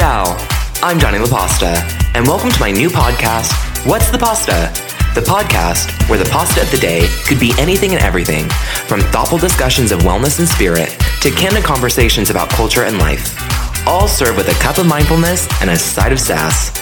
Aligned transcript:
Ciao, 0.00 0.34
I'm 0.82 0.98
Johnny 0.98 1.18
LaPasta, 1.18 1.76
and 2.14 2.26
welcome 2.26 2.50
to 2.50 2.58
my 2.58 2.70
new 2.70 2.88
podcast, 2.88 3.52
What's 3.86 4.10
the 4.10 4.16
Pasta? 4.16 4.72
The 5.14 5.20
podcast 5.20 6.08
where 6.08 6.18
the 6.18 6.24
pasta 6.30 6.62
of 6.62 6.70
the 6.70 6.78
day 6.78 7.06
could 7.26 7.38
be 7.38 7.52
anything 7.58 7.92
and 7.92 8.00
everything, 8.00 8.48
from 8.88 9.02
thoughtful 9.12 9.36
discussions 9.36 9.92
of 9.92 10.00
wellness 10.00 10.38
and 10.38 10.48
spirit 10.48 10.88
to 11.20 11.30
candid 11.30 11.64
conversations 11.64 12.30
about 12.30 12.48
culture 12.48 12.84
and 12.84 12.96
life, 12.96 13.36
all 13.86 14.08
served 14.08 14.38
with 14.38 14.48
a 14.48 14.62
cup 14.62 14.78
of 14.78 14.86
mindfulness 14.86 15.46
and 15.60 15.68
a 15.68 15.76
side 15.76 16.12
of 16.12 16.18
sass. 16.18 16.79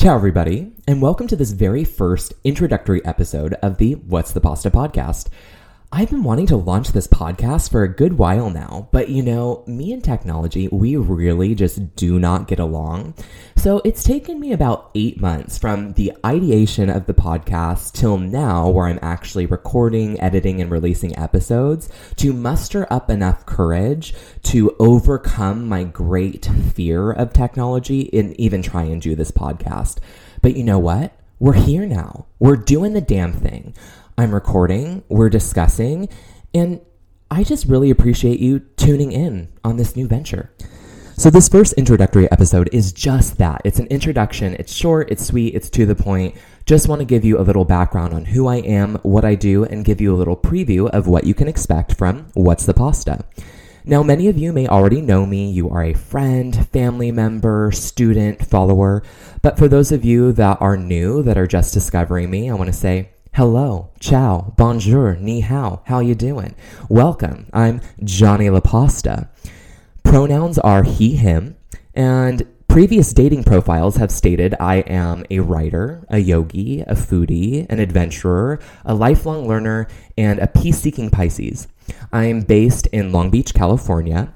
Ciao, 0.00 0.14
everybody, 0.14 0.70
and 0.86 1.02
welcome 1.02 1.26
to 1.26 1.34
this 1.34 1.50
very 1.50 1.82
first 1.82 2.32
introductory 2.44 3.04
episode 3.04 3.54
of 3.54 3.78
the 3.78 3.94
What's 3.94 4.30
the 4.30 4.40
Pasta 4.40 4.70
podcast. 4.70 5.26
I've 5.90 6.10
been 6.10 6.22
wanting 6.22 6.46
to 6.48 6.56
launch 6.56 6.92
this 6.92 7.06
podcast 7.06 7.70
for 7.70 7.82
a 7.82 7.88
good 7.88 8.18
while 8.18 8.50
now, 8.50 8.90
but 8.92 9.08
you 9.08 9.22
know, 9.22 9.64
me 9.66 9.94
and 9.94 10.04
technology, 10.04 10.68
we 10.68 10.96
really 10.96 11.54
just 11.54 11.96
do 11.96 12.18
not 12.18 12.46
get 12.46 12.58
along. 12.58 13.14
So 13.56 13.80
it's 13.86 14.04
taken 14.04 14.38
me 14.38 14.52
about 14.52 14.90
eight 14.94 15.18
months 15.18 15.56
from 15.56 15.94
the 15.94 16.12
ideation 16.26 16.90
of 16.90 17.06
the 17.06 17.14
podcast 17.14 17.94
till 17.94 18.18
now, 18.18 18.68
where 18.68 18.86
I'm 18.86 18.98
actually 19.00 19.46
recording, 19.46 20.20
editing, 20.20 20.60
and 20.60 20.70
releasing 20.70 21.18
episodes 21.18 21.88
to 22.16 22.34
muster 22.34 22.86
up 22.90 23.08
enough 23.08 23.46
courage 23.46 24.12
to 24.42 24.76
overcome 24.78 25.66
my 25.66 25.84
great 25.84 26.50
fear 26.74 27.12
of 27.12 27.32
technology 27.32 28.10
and 28.12 28.38
even 28.38 28.60
try 28.60 28.82
and 28.82 29.00
do 29.00 29.14
this 29.14 29.30
podcast. 29.30 30.00
But 30.42 30.54
you 30.54 30.64
know 30.64 30.78
what? 30.78 31.14
We're 31.40 31.54
here 31.54 31.86
now. 31.86 32.26
We're 32.38 32.56
doing 32.56 32.92
the 32.92 33.00
damn 33.00 33.32
thing. 33.32 33.74
I'm 34.18 34.34
recording, 34.34 35.04
we're 35.08 35.30
discussing, 35.30 36.08
and 36.52 36.80
I 37.30 37.44
just 37.44 37.66
really 37.66 37.88
appreciate 37.88 38.40
you 38.40 38.58
tuning 38.58 39.12
in 39.12 39.46
on 39.62 39.76
this 39.76 39.94
new 39.94 40.08
venture. 40.08 40.52
So, 41.16 41.30
this 41.30 41.48
first 41.48 41.74
introductory 41.74 42.28
episode 42.32 42.68
is 42.72 42.92
just 42.92 43.38
that. 43.38 43.62
It's 43.64 43.78
an 43.78 43.86
introduction. 43.86 44.54
It's 44.54 44.74
short, 44.74 45.12
it's 45.12 45.24
sweet, 45.24 45.54
it's 45.54 45.70
to 45.70 45.86
the 45.86 45.94
point. 45.94 46.34
Just 46.66 46.88
want 46.88 47.00
to 47.00 47.04
give 47.04 47.24
you 47.24 47.38
a 47.38 47.46
little 47.46 47.64
background 47.64 48.12
on 48.12 48.24
who 48.24 48.48
I 48.48 48.56
am, 48.56 48.96
what 49.04 49.24
I 49.24 49.36
do, 49.36 49.62
and 49.62 49.84
give 49.84 50.00
you 50.00 50.12
a 50.12 50.18
little 50.18 50.36
preview 50.36 50.90
of 50.90 51.06
what 51.06 51.22
you 51.22 51.32
can 51.32 51.46
expect 51.46 51.96
from 51.96 52.26
What's 52.34 52.66
the 52.66 52.74
Pasta. 52.74 53.24
Now, 53.84 54.02
many 54.02 54.26
of 54.26 54.36
you 54.36 54.52
may 54.52 54.66
already 54.66 55.00
know 55.00 55.26
me. 55.26 55.50
You 55.50 55.70
are 55.70 55.84
a 55.84 55.94
friend, 55.94 56.68
family 56.70 57.12
member, 57.12 57.70
student, 57.70 58.44
follower. 58.44 59.04
But 59.42 59.56
for 59.58 59.68
those 59.68 59.92
of 59.92 60.04
you 60.04 60.32
that 60.32 60.60
are 60.60 60.76
new, 60.76 61.22
that 61.22 61.38
are 61.38 61.46
just 61.46 61.72
discovering 61.72 62.30
me, 62.30 62.50
I 62.50 62.54
want 62.54 62.66
to 62.66 62.72
say, 62.74 63.10
Hello, 63.34 63.90
ciao, 64.00 64.52
bonjour, 64.56 65.16
ni 65.16 65.40
hao. 65.40 65.82
How 65.84 66.00
you 66.00 66.16
doing? 66.16 66.56
Welcome. 66.88 67.46
I'm 67.52 67.80
Johnny 68.02 68.46
LaPasta. 68.46 69.28
Pronouns 70.02 70.58
are 70.58 70.82
he, 70.82 71.14
him, 71.14 71.56
and 71.94 72.44
previous 72.66 73.12
dating 73.12 73.44
profiles 73.44 73.96
have 73.96 74.10
stated 74.10 74.56
I 74.58 74.76
am 74.76 75.24
a 75.30 75.38
writer, 75.38 76.04
a 76.08 76.18
yogi, 76.18 76.80
a 76.80 76.94
foodie, 76.94 77.66
an 77.70 77.78
adventurer, 77.78 78.58
a 78.84 78.94
lifelong 78.94 79.46
learner, 79.46 79.86
and 80.16 80.40
a 80.40 80.48
peace-seeking 80.48 81.10
Pisces. 81.10 81.68
I 82.12 82.24
am 82.24 82.40
based 82.40 82.88
in 82.88 83.12
Long 83.12 83.30
Beach, 83.30 83.54
California. 83.54 84.34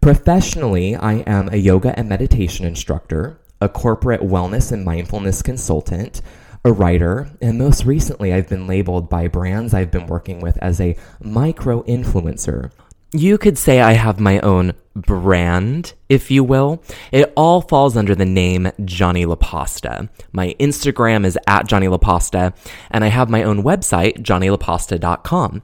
Professionally, 0.00 0.94
I 0.94 1.14
am 1.26 1.48
a 1.48 1.56
yoga 1.56 1.98
and 1.98 2.08
meditation 2.08 2.66
instructor, 2.66 3.40
a 3.60 3.68
corporate 3.68 4.20
wellness 4.20 4.70
and 4.70 4.84
mindfulness 4.84 5.42
consultant, 5.42 6.20
a 6.64 6.72
writer, 6.72 7.28
and 7.42 7.58
most 7.58 7.84
recently, 7.84 8.32
I've 8.32 8.48
been 8.48 8.66
labeled 8.66 9.10
by 9.10 9.28
brands 9.28 9.74
I've 9.74 9.90
been 9.90 10.06
working 10.06 10.40
with 10.40 10.56
as 10.62 10.80
a 10.80 10.96
micro 11.20 11.82
influencer. 11.82 12.70
You 13.12 13.36
could 13.38 13.58
say 13.58 13.80
I 13.80 13.92
have 13.92 14.18
my 14.18 14.40
own 14.40 14.72
brand, 14.96 15.92
if 16.08 16.30
you 16.30 16.42
will. 16.42 16.82
It 17.12 17.32
all 17.36 17.60
falls 17.60 17.96
under 17.96 18.14
the 18.14 18.24
name 18.24 18.72
Johnny 18.84 19.26
LaPasta. 19.26 20.08
My 20.32 20.56
Instagram 20.58 21.26
is 21.26 21.38
at 21.46 21.68
Johnny 21.68 21.86
LaPasta, 21.86 22.56
and 22.90 23.04
I 23.04 23.08
have 23.08 23.28
my 23.28 23.42
own 23.42 23.62
website, 23.62 24.18
johnnylapasta.com. 24.22 25.62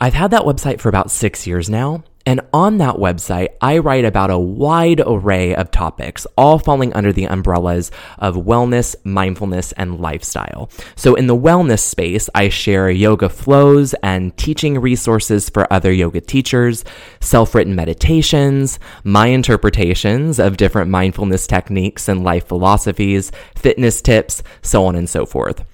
I've 0.00 0.14
had 0.14 0.32
that 0.32 0.42
website 0.42 0.80
for 0.80 0.88
about 0.88 1.10
six 1.10 1.46
years 1.46 1.70
now, 1.70 2.02
and 2.26 2.40
on 2.52 2.78
that 2.78 2.96
website, 2.96 3.48
I 3.60 3.78
write 3.78 4.04
about 4.04 4.30
a 4.30 4.38
wide 4.38 5.02
array 5.04 5.54
of 5.54 5.70
topics, 5.70 6.26
all 6.36 6.58
falling 6.58 6.92
under 6.94 7.12
the 7.12 7.26
umbrellas 7.26 7.90
of 8.18 8.36
wellness, 8.36 8.96
mindfulness, 9.04 9.72
and 9.72 10.00
lifestyle. 10.00 10.70
So 10.96 11.14
in 11.14 11.26
the 11.26 11.36
wellness 11.36 11.80
space, 11.80 12.30
I 12.34 12.48
share 12.48 12.88
yoga 12.90 13.28
flows 13.28 13.94
and 14.02 14.34
teaching 14.36 14.78
resources 14.78 15.50
for 15.50 15.70
other 15.72 15.92
yoga 15.92 16.20
teachers, 16.20 16.84
self-written 17.20 17.74
meditations, 17.74 18.78
my 19.02 19.26
interpretations 19.26 20.38
of 20.38 20.56
different 20.56 20.90
mindfulness 20.90 21.46
techniques 21.46 22.08
and 22.08 22.24
life 22.24 22.48
philosophies, 22.48 23.32
fitness 23.54 24.00
tips, 24.00 24.42
so 24.62 24.86
on 24.86 24.96
and 24.96 25.08
so 25.08 25.26
forth. 25.26 25.64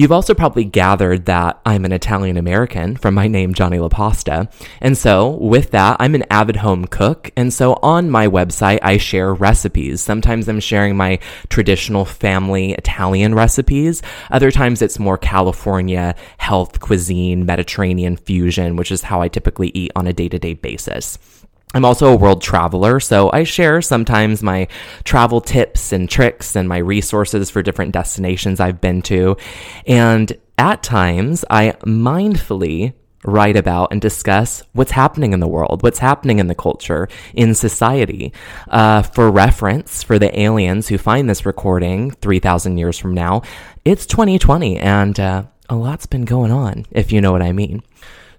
You've 0.00 0.12
also 0.12 0.32
probably 0.32 0.64
gathered 0.64 1.26
that 1.26 1.60
I'm 1.66 1.84
an 1.84 1.92
Italian 1.92 2.38
American 2.38 2.96
from 2.96 3.12
my 3.12 3.28
name, 3.28 3.52
Johnny 3.52 3.76
LaPasta. 3.76 4.50
And 4.80 4.96
so, 4.96 5.32
with 5.32 5.72
that, 5.72 5.98
I'm 6.00 6.14
an 6.14 6.24
avid 6.30 6.56
home 6.56 6.86
cook. 6.86 7.30
And 7.36 7.52
so, 7.52 7.74
on 7.82 8.08
my 8.08 8.26
website, 8.26 8.78
I 8.82 8.96
share 8.96 9.34
recipes. 9.34 10.00
Sometimes 10.00 10.48
I'm 10.48 10.58
sharing 10.58 10.96
my 10.96 11.18
traditional 11.50 12.06
family 12.06 12.72
Italian 12.72 13.34
recipes. 13.34 14.00
Other 14.30 14.50
times, 14.50 14.80
it's 14.80 14.98
more 14.98 15.18
California 15.18 16.14
health 16.38 16.80
cuisine, 16.80 17.44
Mediterranean 17.44 18.16
fusion, 18.16 18.76
which 18.76 18.90
is 18.90 19.02
how 19.02 19.20
I 19.20 19.28
typically 19.28 19.70
eat 19.74 19.92
on 19.94 20.06
a 20.06 20.14
day 20.14 20.30
to 20.30 20.38
day 20.38 20.54
basis. 20.54 21.18
I'm 21.72 21.84
also 21.84 22.12
a 22.12 22.16
world 22.16 22.42
traveler, 22.42 22.98
so 22.98 23.30
I 23.32 23.44
share 23.44 23.80
sometimes 23.80 24.42
my 24.42 24.66
travel 25.04 25.40
tips 25.40 25.92
and 25.92 26.10
tricks 26.10 26.56
and 26.56 26.68
my 26.68 26.78
resources 26.78 27.48
for 27.48 27.62
different 27.62 27.92
destinations 27.92 28.58
I've 28.58 28.80
been 28.80 29.02
to. 29.02 29.36
And 29.86 30.36
at 30.58 30.82
times, 30.82 31.44
I 31.48 31.74
mindfully 31.84 32.94
write 33.24 33.56
about 33.56 33.92
and 33.92 34.00
discuss 34.00 34.62
what's 34.72 34.92
happening 34.92 35.32
in 35.32 35.40
the 35.40 35.46
world, 35.46 35.82
what's 35.82 35.98
happening 36.00 36.38
in 36.38 36.48
the 36.48 36.54
culture, 36.54 37.08
in 37.34 37.54
society. 37.54 38.32
Uh, 38.68 39.02
for 39.02 39.30
reference, 39.30 40.02
for 40.02 40.18
the 40.18 40.40
aliens 40.40 40.88
who 40.88 40.98
find 40.98 41.30
this 41.30 41.46
recording 41.46 42.10
3,000 42.10 42.78
years 42.78 42.98
from 42.98 43.14
now, 43.14 43.42
it's 43.84 44.06
2020 44.06 44.78
and 44.78 45.20
uh, 45.20 45.44
a 45.68 45.76
lot's 45.76 46.06
been 46.06 46.24
going 46.24 46.50
on, 46.50 46.86
if 46.90 47.12
you 47.12 47.20
know 47.20 47.30
what 47.30 47.42
I 47.42 47.52
mean. 47.52 47.82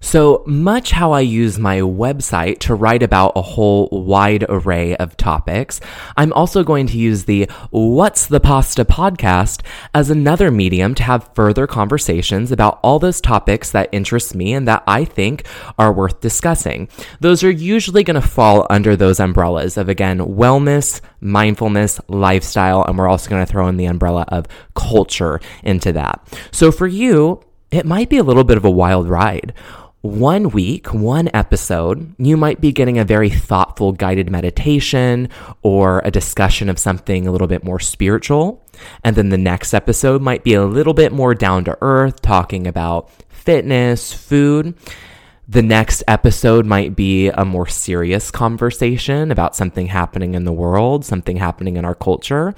So 0.03 0.43
much 0.47 0.91
how 0.91 1.11
I 1.11 1.21
use 1.21 1.59
my 1.59 1.77
website 1.77 2.57
to 2.61 2.73
write 2.73 3.03
about 3.03 3.33
a 3.35 3.41
whole 3.41 3.87
wide 3.91 4.43
array 4.49 4.95
of 4.97 5.15
topics, 5.15 5.79
I'm 6.17 6.33
also 6.33 6.63
going 6.63 6.87
to 6.87 6.97
use 6.97 7.25
the 7.25 7.47
What's 7.69 8.25
the 8.25 8.39
Pasta 8.39 8.83
podcast 8.83 9.61
as 9.93 10.09
another 10.09 10.49
medium 10.49 10.95
to 10.95 11.03
have 11.03 11.29
further 11.35 11.67
conversations 11.67 12.51
about 12.51 12.79
all 12.81 12.97
those 12.97 13.21
topics 13.21 13.71
that 13.71 13.89
interest 13.91 14.33
me 14.33 14.53
and 14.53 14.67
that 14.67 14.83
I 14.87 15.05
think 15.05 15.45
are 15.77 15.93
worth 15.93 16.19
discussing. 16.19 16.89
Those 17.19 17.43
are 17.43 17.51
usually 17.51 18.03
going 18.03 18.19
to 18.19 18.27
fall 18.27 18.65
under 18.71 18.95
those 18.95 19.19
umbrellas 19.19 19.77
of 19.77 19.87
again, 19.87 20.17
wellness, 20.17 20.99
mindfulness, 21.21 22.01
lifestyle, 22.07 22.83
and 22.85 22.97
we're 22.97 23.07
also 23.07 23.29
going 23.29 23.45
to 23.45 23.51
throw 23.51 23.67
in 23.67 23.77
the 23.77 23.85
umbrella 23.85 24.25
of 24.29 24.47
culture 24.73 25.39
into 25.63 25.93
that. 25.93 26.27
So 26.51 26.71
for 26.71 26.87
you, 26.87 27.43
it 27.69 27.85
might 27.85 28.09
be 28.09 28.17
a 28.17 28.23
little 28.23 28.43
bit 28.43 28.57
of 28.57 28.65
a 28.65 28.71
wild 28.71 29.07
ride 29.07 29.53
one 30.01 30.49
week, 30.49 30.93
one 30.93 31.29
episode, 31.33 32.15
you 32.17 32.35
might 32.35 32.59
be 32.59 32.71
getting 32.71 32.97
a 32.97 33.05
very 33.05 33.29
thoughtful 33.29 33.91
guided 33.91 34.31
meditation 34.31 35.29
or 35.61 36.01
a 36.03 36.11
discussion 36.11 36.69
of 36.69 36.79
something 36.79 37.27
a 37.27 37.31
little 37.31 37.47
bit 37.47 37.63
more 37.63 37.79
spiritual. 37.79 38.63
And 39.03 39.15
then 39.15 39.29
the 39.29 39.37
next 39.37 39.73
episode 39.73 40.21
might 40.21 40.43
be 40.43 40.55
a 40.55 40.65
little 40.65 40.95
bit 40.95 41.11
more 41.11 41.35
down 41.35 41.65
to 41.65 41.77
earth, 41.81 42.21
talking 42.21 42.65
about 42.65 43.11
fitness, 43.29 44.11
food. 44.11 44.75
The 45.47 45.61
next 45.61 46.03
episode 46.07 46.65
might 46.65 46.95
be 46.95 47.27
a 47.27 47.45
more 47.45 47.67
serious 47.67 48.31
conversation 48.31 49.31
about 49.31 49.55
something 49.55 49.87
happening 49.87 50.33
in 50.33 50.45
the 50.45 50.53
world, 50.53 51.05
something 51.05 51.37
happening 51.37 51.77
in 51.77 51.85
our 51.85 51.95
culture. 51.95 52.55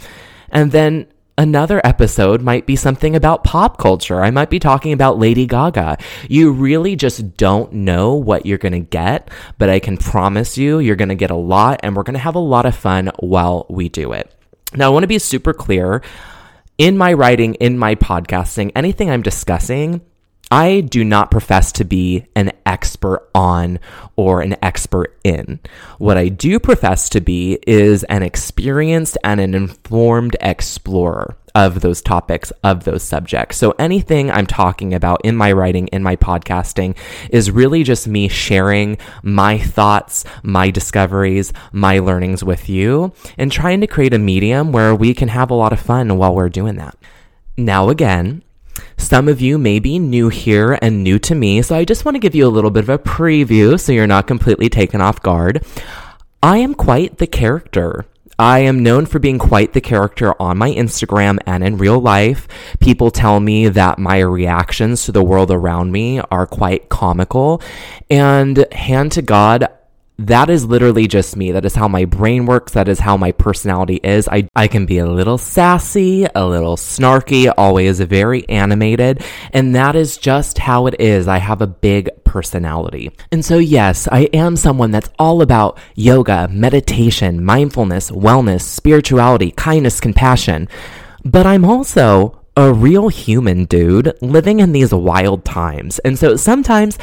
And 0.50 0.71
then 0.71 1.07
Another 1.35 1.81
episode 1.83 2.44
might 2.44 2.68
be 2.68 2.75
something 2.75 3.15
about 3.15 3.44
pop 3.44 3.80
culture. 3.80 4.21
I 4.21 4.30
might 4.30 4.51
be 4.51 4.59
talking 4.59 4.94
about 4.94 5.18
Lady 5.18 5.47
Gaga. 5.47 5.97
You 6.30 6.51
really 6.51 6.95
just 6.95 7.38
don't 7.38 7.74
know 7.74 8.13
what 8.13 8.45
you're 8.45 8.59
going 8.59 8.74
to 8.74 8.80
get, 8.80 9.31
but 9.57 9.68
I 9.68 9.80
can 9.80 9.97
promise 9.97 10.59
you, 10.59 10.77
you're 10.77 10.95
going 10.95 11.09
to 11.09 11.15
get 11.15 11.31
a 11.31 11.35
lot 11.35 11.80
and 11.81 11.95
we're 11.95 12.03
going 12.03 12.13
to 12.13 12.19
have 12.19 12.35
a 12.35 12.39
lot 12.39 12.68
of 12.68 12.75
fun 12.75 13.09
while 13.18 13.65
we 13.68 13.89
do 13.89 14.13
it. 14.13 14.31
Now, 14.75 14.88
I 14.88 14.89
want 14.89 15.03
to 15.03 15.07
be 15.07 15.18
super 15.18 15.53
clear 15.53 16.03
in 16.77 17.00
my 17.00 17.13
writing, 17.13 17.56
in 17.56 17.80
my 17.80 17.95
podcasting, 17.95 18.71
anything 18.75 19.09
I'm 19.09 19.24
discussing, 19.24 20.01
I 20.53 20.81
do 20.81 21.03
not 21.03 21.31
profess 21.31 21.71
to 21.71 21.83
be 21.83 22.27
an 22.35 22.51
expert 22.63 23.27
on 23.33 23.79
or 24.15 24.41
an 24.41 24.55
expert 24.61 25.17
in. 25.23 25.59
What 25.97 26.15
I 26.15 26.29
do 26.29 26.59
profess 26.59 27.09
to 27.09 27.21
be 27.21 27.57
is 27.65 28.03
an 28.03 28.21
experienced 28.21 29.17
and 29.23 29.41
an 29.41 29.55
informed 29.55 30.35
explorer. 30.39 31.38
of 31.55 31.81
those 31.81 32.01
topics, 32.01 32.51
of 32.63 32.83
those 32.83 33.03
subjects. 33.03 33.57
So 33.57 33.71
anything 33.77 34.31
I'm 34.31 34.47
talking 34.47 34.94
about 34.94 35.21
in 35.23 35.35
my 35.35 35.51
writing, 35.51 35.88
in 35.88 36.01
my 36.01 36.15
podcasting 36.15 36.97
is 37.29 37.51
really 37.51 37.83
just 37.83 38.07
me 38.07 38.27
sharing 38.27 38.97
my 39.21 39.59
thoughts, 39.59 40.25
my 40.41 40.71
discoveries, 40.71 41.53
my 41.71 41.99
learnings 41.99 42.44
with 42.44 42.69
you 42.69 43.13
and 43.38 43.51
trying 43.51 43.81
to 43.81 43.88
create 43.88 44.13
a 44.13 44.19
medium 44.19 44.71
where 44.71 44.95
we 44.95 45.13
can 45.13 45.27
have 45.29 45.51
a 45.51 45.56
lot 45.56 45.73
of 45.73 45.79
fun 45.79 46.17
while 46.17 46.33
we're 46.33 46.49
doing 46.49 46.75
that. 46.75 46.97
Now 47.56 47.89
again, 47.89 48.44
some 48.97 49.27
of 49.27 49.41
you 49.41 49.57
may 49.57 49.79
be 49.79 49.99
new 49.99 50.29
here 50.29 50.77
and 50.81 51.03
new 51.03 51.19
to 51.19 51.35
me, 51.35 51.61
so 51.61 51.75
I 51.75 51.85
just 51.85 52.05
want 52.05 52.15
to 52.15 52.19
give 52.19 52.35
you 52.35 52.47
a 52.47 52.49
little 52.49 52.71
bit 52.71 52.83
of 52.83 52.89
a 52.89 52.97
preview 52.97 53.79
so 53.79 53.91
you're 53.91 54.07
not 54.07 54.27
completely 54.27 54.69
taken 54.69 55.01
off 55.01 55.21
guard. 55.21 55.65
I 56.41 56.57
am 56.57 56.73
quite 56.73 57.17
the 57.17 57.27
character. 57.27 58.05
I 58.39 58.59
am 58.59 58.81
known 58.81 59.05
for 59.05 59.19
being 59.19 59.37
quite 59.37 59.73
the 59.73 59.81
character 59.81 60.33
on 60.41 60.57
my 60.57 60.71
Instagram 60.71 61.37
and 61.45 61.63
in 61.63 61.77
real 61.77 61.99
life. 61.99 62.47
People 62.79 63.11
tell 63.11 63.39
me 63.39 63.67
that 63.67 63.99
my 63.99 64.19
reactions 64.19 65.05
to 65.05 65.11
the 65.11 65.23
world 65.23 65.51
around 65.51 65.91
me 65.91 66.19
are 66.19 66.47
quite 66.47 66.89
comical. 66.89 67.61
And 68.09 68.65
hand 68.71 69.11
to 69.13 69.21
God, 69.21 69.67
that 70.19 70.50
is 70.50 70.65
literally 70.65 71.07
just 71.07 71.36
me. 71.36 71.51
That 71.51 71.65
is 71.65 71.75
how 71.75 71.88
my 71.88 72.06
brain 72.06 72.45
works. 72.45 72.74
That 72.74 72.88
is 72.88 73.00
how 73.00 73.18
my 73.18 73.31
personality 73.31 74.00
is. 74.04 74.27
I, 74.27 74.48
I 74.56 74.68
can 74.68 74.86
be 74.86 75.00
a 75.00 75.10
little 75.10 75.39
sassy, 75.39 76.27
a 76.36 76.45
little 76.45 76.77
snarky, 76.77 77.51
always 77.57 78.00
very 78.00 78.48
animated. 78.48 79.24
And 79.51 79.75
that 79.75 79.95
is 79.95 80.18
just 80.18 80.60
how 80.60 80.86
it 80.86 80.95
is. 81.00 81.27
I 81.27 81.39
have 81.39 81.62
a 81.62 81.68
big 81.68 82.10
personality. 82.24 83.12
And 83.31 83.44
so, 83.44 83.57
yes, 83.57 84.07
I 84.12 84.30
am 84.33 84.56
someone 84.56 84.92
that's 84.92 85.10
all 85.18 85.42
about 85.42 85.80
yoga, 85.95 86.48
meditation, 86.48 87.44
mindfulness, 87.44 88.12
wellness, 88.12 88.62
spirituality, 88.62 89.51
kindness, 89.51 90.00
compassion. 90.00 90.69
But 91.25 91.48
I'm 91.48 91.66
also 91.66 92.39
a 92.56 92.71
real 92.71 93.07
human 93.07 93.66
dude 93.66 94.13
living 94.21 94.59
in 94.59 94.74
these 94.74 94.94
wild 94.94 95.44
times. 95.44 95.98
And 96.00 96.19
so 96.19 96.36
sometimes 96.36 97.00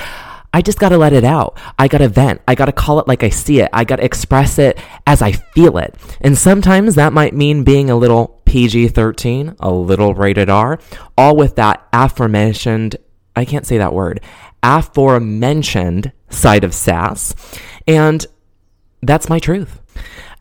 I 0.52 0.62
just 0.62 0.81
gotta 0.81 0.99
let 0.99 1.12
it 1.12 1.25
out. 1.25 1.58
I 1.79 1.88
gotta 1.88 2.08
vent. 2.08 2.41
I 2.49 2.55
gotta 2.55 2.73
call 2.73 2.99
it 2.99 3.06
like 3.06 3.23
I 3.23 3.29
see 3.29 3.61
it. 3.61 3.70
I 3.73 3.85
gotta 3.85 4.05
express 4.05 4.58
it 4.58 4.79
as 5.06 5.23
I 5.23 5.32
feel 5.32 5.79
it. 5.79 5.94
And 6.20 6.37
sometimes 6.37 6.97
that 6.97 7.12
might 7.12 7.35
mean 7.35 7.62
being 7.62 7.88
a 7.88 7.97
little 7.97 8.41
PG 8.47 8.88
13, 8.88 9.56
a 9.61 9.70
little 9.70 10.14
rated 10.14 10.50
R, 10.50 10.81
all 11.17 11.37
with 11.37 11.56
that 11.56 11.87
aforementioned, 11.93 12.97
I 13.37 13.44
can't 13.44 13.67
say 13.67 13.79
that 13.79 13.94
word, 13.94 14.20
aforementioned 14.62 16.12
side 16.31 16.64
of 16.64 16.75
sass. 16.75 17.35
And 17.87 18.26
that's 19.03 19.29
my 19.29 19.38
truth. 19.38 19.81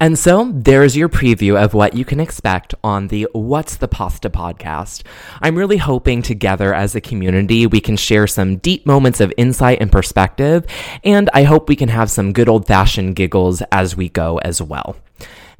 And 0.01 0.17
so 0.17 0.49
there's 0.53 0.95
your 0.95 1.09
preview 1.09 1.61
of 1.61 1.73
what 1.73 1.93
you 1.93 2.05
can 2.05 2.21
expect 2.21 2.73
on 2.85 3.09
the 3.09 3.27
What's 3.33 3.75
the 3.75 3.89
Pasta 3.89 4.29
podcast. 4.29 5.03
I'm 5.41 5.57
really 5.57 5.75
hoping 5.75 6.21
together 6.21 6.73
as 6.73 6.95
a 6.95 7.01
community 7.01 7.67
we 7.67 7.81
can 7.81 7.97
share 7.97 8.25
some 8.25 8.57
deep 8.57 8.85
moments 8.85 9.19
of 9.19 9.33
insight 9.35 9.79
and 9.81 9.91
perspective, 9.91 10.65
and 11.03 11.29
I 11.33 11.43
hope 11.43 11.67
we 11.67 11.75
can 11.75 11.89
have 11.89 12.09
some 12.09 12.31
good 12.31 12.47
old 12.47 12.65
fashioned 12.65 13.17
giggles 13.17 13.61
as 13.73 13.97
we 13.97 14.07
go 14.07 14.37
as 14.37 14.61
well. 14.61 14.95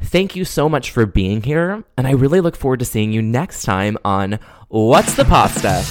Thank 0.01 0.37
you 0.37 0.45
so 0.45 0.69
much 0.69 0.91
for 0.91 1.05
being 1.05 1.41
here, 1.41 1.83
and 1.97 2.07
I 2.07 2.11
really 2.11 2.39
look 2.39 2.55
forward 2.55 2.79
to 2.79 2.85
seeing 2.85 3.11
you 3.11 3.21
next 3.21 3.63
time 3.63 3.97
on 4.05 4.39
What's 4.69 5.15
the 5.15 5.25
Pasta? 5.25 5.83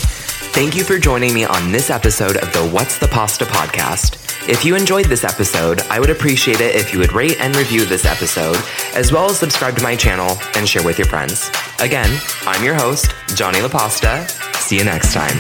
Thank 0.53 0.75
you 0.75 0.83
for 0.83 0.99
joining 0.99 1.35
me 1.35 1.45
on 1.45 1.71
this 1.71 1.89
episode 1.89 2.37
of 2.39 2.53
the 2.53 2.69
What's 2.69 2.99
the 2.99 3.07
Pasta 3.07 3.45
podcast. 3.45 4.25
If 4.49 4.65
you 4.65 4.75
enjoyed 4.75 5.07
this 5.07 5.23
episode, 5.23 5.83
I 5.83 6.01
would 6.01 6.11
appreciate 6.11 6.61
it 6.61 6.75
if 6.75 6.93
you 6.93 6.99
would 6.99 7.13
rate 7.13 7.41
and 7.41 7.55
review 7.55 7.85
this 7.85 8.05
episode, 8.05 8.57
as 8.95 9.13
well 9.13 9.27
as 9.31 9.39
subscribe 9.39 9.77
to 9.77 9.83
my 9.83 9.95
channel 9.95 10.37
and 10.57 10.69
share 10.69 10.83
with 10.83 10.99
your 10.99 11.07
friends. 11.07 11.51
Again, 11.81 12.11
I'm 12.43 12.65
your 12.65 12.75
host, 12.75 13.15
Johnny 13.37 13.61
La 13.61 13.69
Pasta. 13.69 14.27
See 14.55 14.79
you 14.79 14.85
next 14.85 15.13
time. 15.15 15.39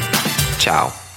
Ciao. 0.59 1.08